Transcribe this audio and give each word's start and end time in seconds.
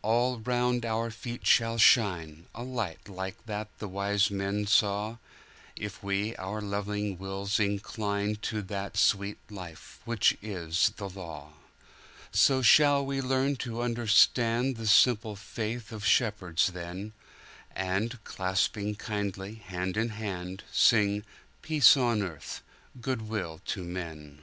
All 0.00 0.38
round 0.38 0.82
about 0.82 0.90
our 0.96 1.10
feet 1.10 1.46
shall 1.46 1.76
shineA 1.76 2.48
light 2.62 3.06
like 3.06 3.44
that 3.44 3.68
the 3.80 3.86
wise 3.86 4.30
men 4.30 4.66
saw, 4.66 5.18
If 5.76 6.02
we 6.02 6.34
our 6.36 6.62
loving 6.62 7.18
wills 7.18 7.58
inclineTo 7.58 8.66
that 8.66 8.96
sweet 8.96 9.36
Life 9.50 10.00
which 10.06 10.38
is 10.40 10.94
the 10.96 11.10
Law.So 11.10 12.62
shall 12.62 13.04
we 13.04 13.20
learn 13.20 13.56
to 13.56 13.72
understandThe 13.84 14.86
simple 14.88 15.36
faith 15.36 15.92
of 15.92 16.02
shepherds 16.06 16.68
then, 16.68 17.12
And, 17.76 18.24
clasping 18.24 18.94
kindly 18.94 19.56
hand 19.56 19.98
in 19.98 20.08
hand, 20.08 20.64
Sing, 20.72 21.24
"Peace 21.60 21.94
on 21.94 22.22
earth, 22.22 22.62
good 23.02 23.28
will 23.28 23.60
to 23.66 23.84
men!" 23.84 24.40